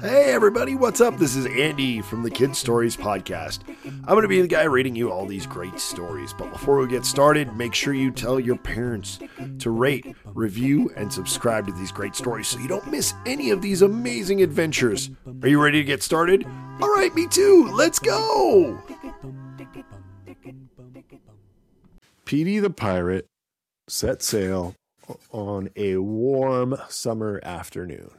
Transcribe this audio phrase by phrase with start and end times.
[0.00, 1.18] Hey everybody, what's up?
[1.18, 3.60] This is Andy from the Kid Stories Podcast.
[3.84, 6.32] I'm going to be the guy reading you all these great stories.
[6.32, 9.18] But before we get started, make sure you tell your parents
[9.58, 13.62] to rate, review, and subscribe to these great stories so you don't miss any of
[13.62, 15.10] these amazing adventures.
[15.42, 16.44] Are you ready to get started?
[16.80, 17.70] All right, me too.
[17.72, 18.82] Let's go.
[22.24, 23.28] Peaty the Pirate
[23.88, 24.74] set sail
[25.30, 28.10] on a warm summer afternoon.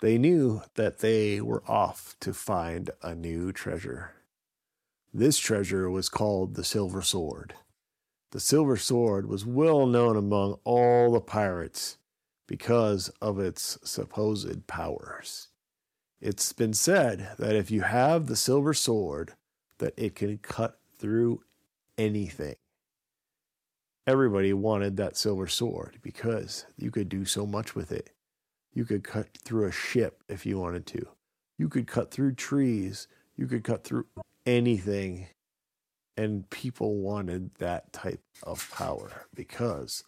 [0.00, 4.12] They knew that they were off to find a new treasure.
[5.12, 7.54] This treasure was called the Silver Sword.
[8.30, 11.98] The Silver Sword was well known among all the pirates
[12.46, 15.48] because of its supposed powers.
[16.20, 19.34] It's been said that if you have the Silver Sword,
[19.78, 21.42] that it can cut through
[21.98, 22.56] anything.
[24.06, 28.10] Everybody wanted that silver sword because you could do so much with it.
[28.72, 31.06] You could cut through a ship if you wanted to.
[31.58, 33.08] You could cut through trees.
[33.36, 34.06] You could cut through
[34.46, 35.28] anything.
[36.16, 40.04] And people wanted that type of power because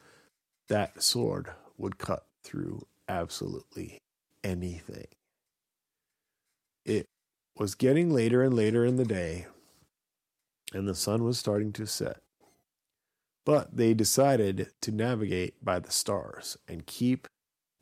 [0.69, 3.99] that sword would cut through absolutely
[4.45, 5.07] anything.
[6.85, 7.07] It
[7.57, 9.47] was getting later and later in the day,
[10.73, 12.19] and the sun was starting to set.
[13.45, 17.27] But they decided to navigate by the stars and keep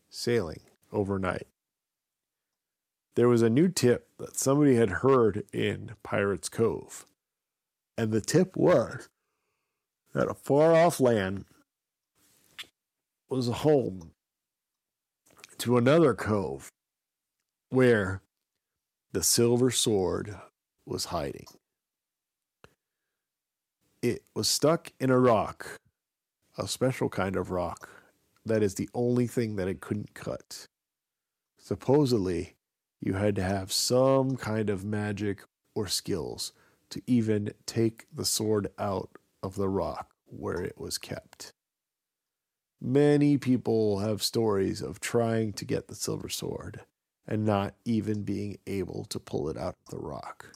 [0.09, 1.47] sailing overnight.
[3.15, 7.07] There was a new tip that somebody had heard in Pirates Cove,
[7.99, 9.09] and the tip was
[10.15, 11.45] that a far off land
[13.29, 14.13] was a home
[15.59, 16.71] to another cove
[17.69, 18.23] where
[19.13, 20.37] the silver sword
[20.87, 21.47] was hiding.
[24.03, 25.79] It was stuck in a rock,
[26.57, 27.89] a special kind of rock
[28.47, 30.67] that is the only thing that it couldn't cut.
[31.71, 32.57] Supposedly,
[33.01, 36.53] you had to have some kind of magic or skills
[36.89, 41.53] to even take the sword out of the rock where it was kept.
[42.81, 46.81] Many people have stories of trying to get the silver sword
[47.25, 50.47] and not even being able to pull it out of the rock.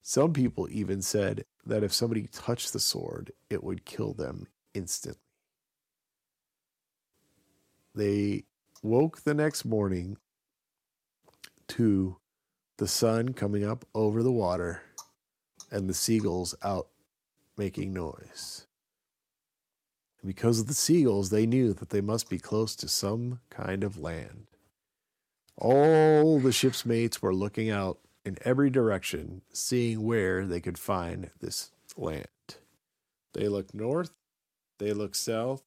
[0.00, 5.20] Some people even said that if somebody touched the sword, it would kill them instantly.
[7.94, 8.44] They
[8.82, 10.16] woke the next morning
[11.68, 12.16] to
[12.78, 14.82] the sun coming up over the water
[15.70, 16.88] and the seagulls out
[17.56, 18.66] making noise.
[20.20, 23.82] And Because of the seagulls, they knew that they must be close to some kind
[23.82, 24.46] of land.
[25.56, 31.30] All the ship's mates were looking out in every direction, seeing where they could find
[31.40, 32.26] this land.
[33.32, 34.10] They looked north,
[34.78, 35.62] they looked south,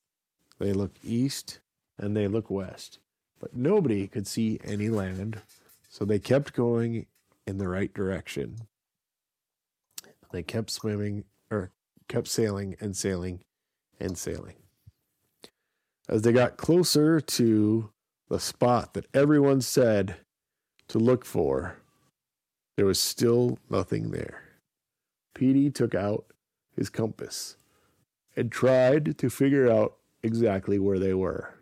[0.60, 1.60] they looked east,
[1.98, 3.00] and they looked west.
[3.40, 5.42] But nobody could see any land,
[5.90, 7.08] so they kept going
[7.46, 8.60] in the right direction.
[10.32, 11.72] They kept swimming, or
[12.08, 13.42] kept sailing and sailing
[14.00, 14.56] and sailing.
[16.08, 17.90] As they got closer to
[18.30, 20.18] the spot that everyone said
[20.88, 21.78] to look for,
[22.78, 24.44] there was still nothing there.
[25.34, 26.26] Peaty took out
[26.76, 27.58] his compass
[28.36, 31.56] and tried to figure out exactly where they were.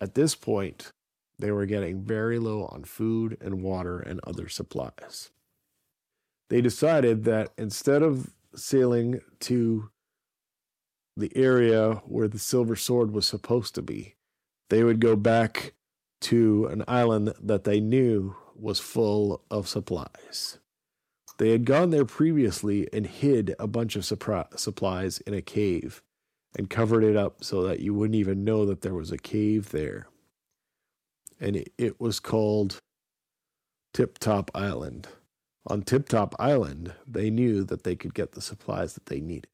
[0.00, 0.92] At this point,
[1.38, 5.30] they were getting very low on food and water and other supplies.
[6.50, 9.90] They decided that instead of sailing to
[11.16, 14.14] the area where the silver sword was supposed to be,
[14.70, 15.74] they would go back
[16.22, 20.58] to an island that they knew was full of supplies.
[21.38, 26.02] They had gone there previously and hid a bunch of supplies in a cave
[26.56, 29.70] and covered it up so that you wouldn't even know that there was a cave
[29.70, 30.06] there.
[31.44, 32.78] And it, was called
[33.92, 35.08] Tip Top Island.
[35.66, 39.50] On Tip Top Island, they knew that they could get the supplies that they needed.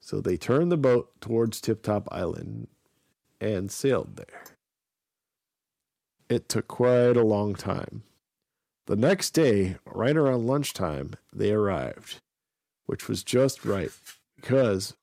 [0.00, 2.66] So they turned the boat towards Tip Top Island
[3.40, 4.42] and sailed there.
[6.28, 8.02] It took quite a long time.
[8.86, 12.16] The next day, right around lunchtime, they arrived,
[12.86, 13.92] which was just right
[14.34, 14.96] because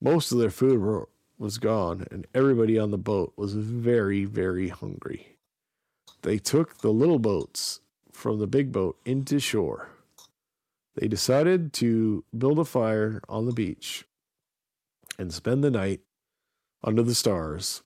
[0.00, 4.68] most of their food were, was gone and everybody on the boat was very, very
[4.68, 5.36] hungry.
[6.22, 7.80] They took the little boats
[8.12, 9.88] from the big boat into shore.
[10.94, 14.04] They decided to build a fire on the beach
[15.18, 16.00] and spend the night
[16.82, 17.82] under the stars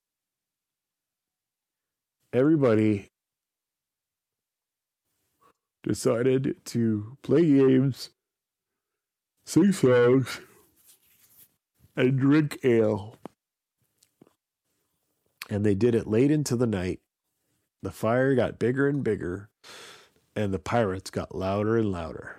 [2.35, 3.13] everybody
[5.85, 8.11] decided to play games,
[9.45, 10.41] sing songs,
[11.97, 13.17] and drink ale.
[15.49, 17.01] And they did it late into the night
[17.85, 19.51] The fire got bigger and bigger,
[20.35, 22.37] and the pirates got louder and louder.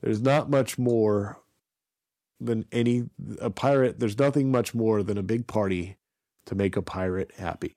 [0.00, 1.40] There's not much more
[2.38, 3.08] than any
[3.40, 3.98] a pirate.
[3.98, 5.96] There's nothing much more than a big party
[6.44, 7.76] to make a pirate happy.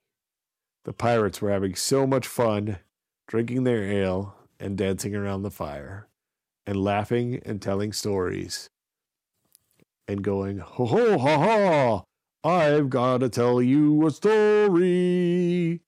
[0.84, 2.80] The pirates were having so much fun
[3.26, 6.10] drinking their ale and dancing around the fire
[6.68, 8.70] and laughing and telling stories
[10.10, 12.04] and going, ho ho ha ha,
[12.44, 15.80] I've got to tell you a story.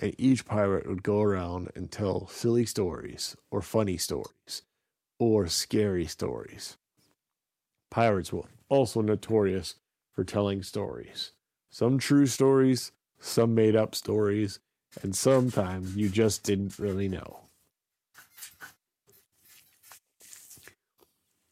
[0.00, 4.62] And each pirate would go around and tell silly stories or funny stories
[5.18, 6.76] or scary stories.
[7.90, 9.76] Pirates were also notorious
[10.12, 11.32] for telling stories.
[11.70, 14.58] Some true stories, some made up stories,
[15.02, 17.40] and sometimes you just didn't really know.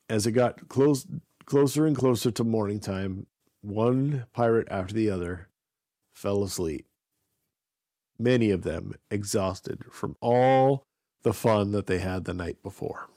[0.08, 1.06] As it got close,
[1.44, 3.26] closer and closer to morning time,
[3.62, 5.48] one pirate after the other
[6.12, 6.86] fell asleep.
[8.22, 10.84] Many of them exhausted from all
[11.24, 13.08] the fun that they had the night before.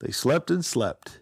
[0.00, 1.20] They slept and slept.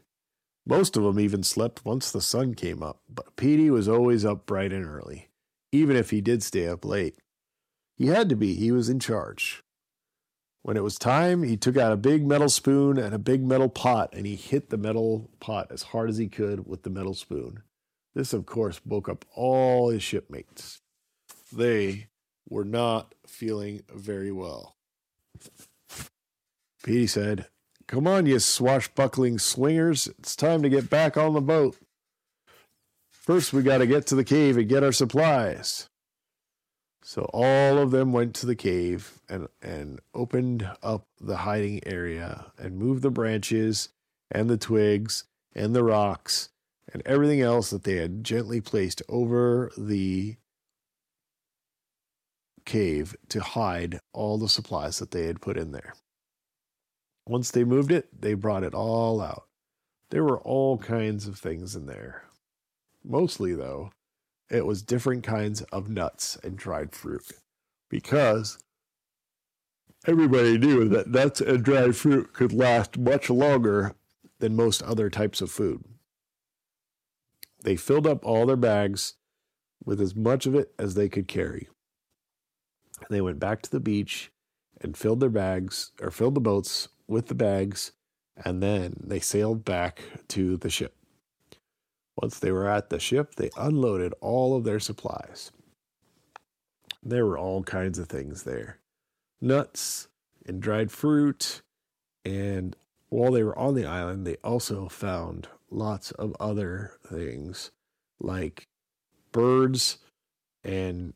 [0.65, 4.47] Most of them even slept once the sun came up, but Peaty was always up
[4.47, 5.31] bright and early,
[5.73, 7.17] even if he did stay up late.
[7.97, 9.65] He had to be, he was in charge.
[10.63, 13.69] When it was time, he took out a big metal spoon and a big metal
[13.69, 17.15] pot and he hit the metal pot as hard as he could with the metal
[17.15, 17.65] spoon.
[18.15, 20.83] This, of course, woke up all his shipmates.
[21.53, 22.09] They
[22.49, 24.77] were not feeling very well.
[26.83, 27.47] Peaty said,
[27.87, 30.09] Come on, you swashbuckling swingers.
[30.19, 31.77] It's time to get back on the boat.
[33.11, 35.89] First, we got to get to the cave and get our supplies.
[37.03, 42.53] So all of them went to the cave and, and opened up the hiding area
[42.59, 43.89] and moved the branches
[44.31, 45.25] and the twigs
[45.55, 46.51] and the rocks
[46.93, 50.37] and everything else that they had gently placed over the
[52.69, 55.95] cave to hide all the supplies that they had put in there.
[57.27, 59.45] Once they moved it, they brought it all out.
[60.11, 62.25] There were all kinds of things in there.
[63.03, 63.91] Mostly, though,
[64.51, 67.33] it was different kinds of nuts and dried fruit
[67.91, 68.59] because
[70.07, 73.95] everybody knew that nuts and dried fruit could last much longer
[74.41, 75.85] than most other types of food.
[77.63, 79.15] They filled up all their bags
[79.85, 81.69] with as much of it as they could carry.
[83.11, 84.31] They went back to the beach
[84.81, 87.93] and filled their bags or filled the boats with the bags,
[88.45, 90.95] and then they sailed back to the ship.
[92.21, 95.53] Once they were at the ship, they unloaded all of their supplies.
[97.03, 98.79] There were all kinds of things there
[99.41, 100.09] nuts
[100.47, 101.63] and dried fruit.
[102.25, 102.77] And
[103.09, 107.71] while they were on the island, they also found lots of other things
[108.21, 108.67] like
[109.33, 109.99] birds
[110.65, 111.15] and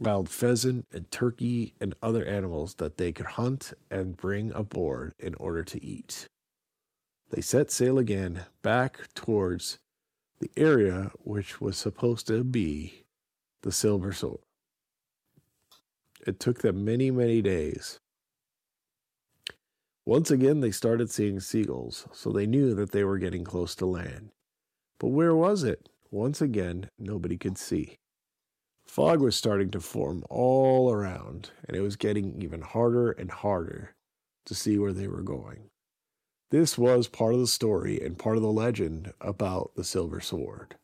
[0.00, 5.34] wild pheasant and turkey and other animals that they could hunt and bring aboard in
[5.36, 6.28] order to eat.
[7.30, 9.78] They set sail again back towards
[10.40, 13.04] the area which was supposed to be
[13.62, 14.40] the Silver Sword.
[16.26, 17.98] It took them many, many days.
[20.06, 23.86] Once again, they started seeing seagulls, so they knew that they were getting close to
[23.86, 24.30] land.
[24.98, 25.88] But where was it?
[26.10, 27.96] Once again, nobody could see.
[28.86, 33.94] Fog was starting to form all around, and it was getting even harder and harder
[34.46, 35.70] to see where they were going.
[36.50, 40.76] This was part of the story and part of the legend about the Silver Sword.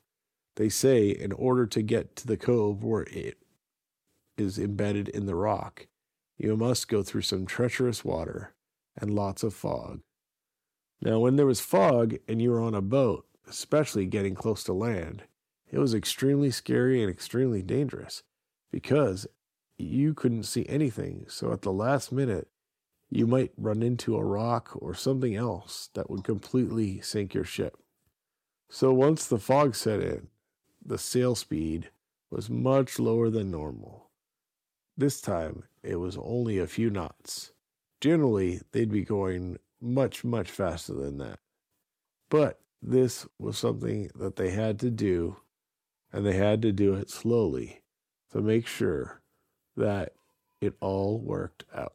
[0.57, 3.39] They say in order to get to the cove where it
[4.37, 5.87] is embedded in the rock,
[6.37, 8.55] you must go through some treacherous water
[8.97, 10.01] and lots of fog.
[11.01, 14.73] Now, when there was fog and you were on a boat, especially getting close to
[14.73, 15.23] land,
[15.71, 18.23] it was extremely scary and extremely dangerous
[18.71, 19.27] because
[19.79, 21.27] you couldn't see anything.
[21.29, 22.49] So at the last minute,
[23.11, 27.77] you might run into a rock or something else that would completely sink your ship.
[28.69, 30.29] So once the fog set in,
[30.85, 31.91] the sail speed
[32.31, 34.11] was much lower than normal.
[34.97, 37.53] This time, it was only a few knots.
[38.01, 41.39] Generally, they'd be going much, much faster than that.
[42.29, 45.37] But this was something that they had to do,
[46.13, 47.83] and they had to do it slowly
[48.33, 49.21] to make sure
[49.77, 50.13] that
[50.61, 51.95] it all worked out.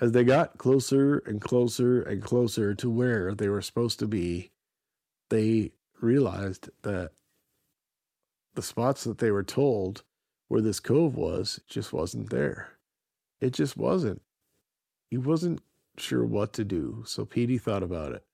[0.00, 4.50] As they got closer and closer and closer to where they were supposed to be,
[5.28, 7.10] they realized that
[8.54, 10.02] the spots that they were told
[10.46, 12.78] where this cove was just wasn't there.
[13.40, 14.22] It just wasn't.
[15.10, 15.60] He wasn't
[15.96, 18.24] sure what to do, so Peaty thought about it.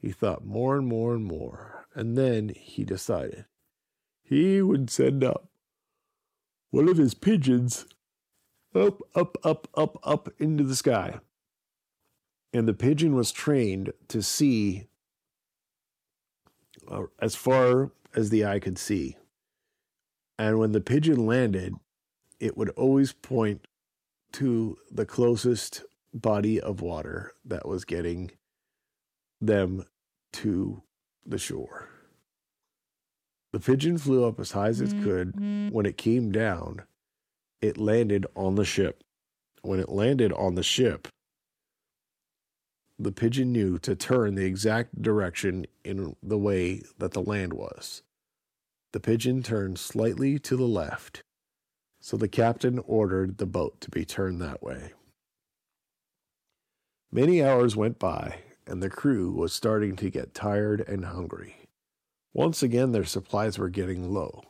[0.00, 3.44] He thought more and more and more, and then he decided
[4.22, 5.48] he would send up
[6.70, 7.84] one of his pigeons
[8.74, 11.18] up, up, up, up, up into the sky.
[12.52, 14.86] And the pigeon was trained to see
[16.88, 19.16] uh, as far as the eye could see.
[20.38, 21.74] And when the pigeon landed,
[22.38, 23.66] it would always point
[24.32, 28.30] to the closest body of water that was getting
[29.40, 29.84] them
[30.32, 30.82] to
[31.26, 31.88] the shore.
[33.52, 35.32] The pigeon flew up as high as it could.
[35.32, 35.70] Mm-hmm.
[35.70, 36.82] When it came down,
[37.60, 39.02] it landed on the ship.
[39.62, 41.08] When it landed on the ship,
[42.98, 48.02] the pigeon knew to turn the exact direction in the way that the land was.
[48.92, 51.22] The pigeon turned slightly to the left,
[52.00, 54.92] so the captain ordered the boat to be turned that way.
[57.12, 58.36] Many hours went by,
[58.70, 61.56] and the crew was starting to get tired and hungry.
[62.32, 64.44] Once again, their supplies were getting low,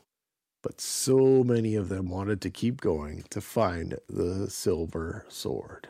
[0.63, 5.89] but so many of them wanted to keep going to find the silver sword.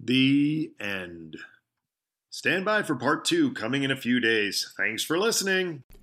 [0.00, 1.36] The end.
[2.30, 4.72] Stand by for part two coming in a few days.
[4.76, 5.84] Thanks for listening.